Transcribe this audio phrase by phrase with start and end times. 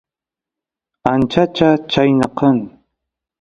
[1.11, 2.57] achacha chayna kan